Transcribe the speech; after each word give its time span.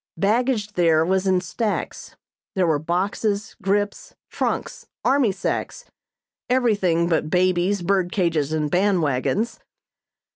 Baggage 0.17 0.73
there 0.73 1.05
was 1.05 1.27
in 1.27 1.41
stacks. 1.41 2.15
There 2.55 2.65
were 2.65 2.79
boxes, 2.79 3.55
grips, 3.61 4.15
trunks, 4.31 4.87
army 5.05 5.31
sacks; 5.31 5.85
everything 6.49 7.07
but 7.07 7.29
babies, 7.29 7.83
bird 7.83 8.11
cages 8.11 8.51
and 8.51 8.71
band 8.71 9.03
wagons. 9.03 9.59